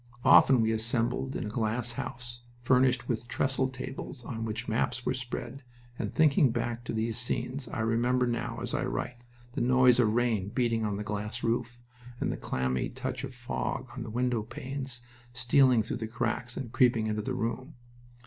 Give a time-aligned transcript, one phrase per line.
[0.25, 5.13] Often we assembled in a glass house, furnished with trestle tables on which maps were
[5.13, 5.61] spread,
[5.99, 10.11] and, thinking back to these scenes, I remember now, as I write, the noise of
[10.11, 11.83] rain beating on that glass roof,
[12.19, 15.03] and the clammy touch of fog on the window panes
[15.33, 17.75] stealing through the cracks and creeping into the room.